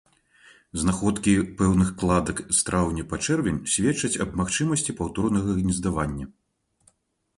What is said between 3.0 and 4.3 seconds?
па чэрвень сведчаць аб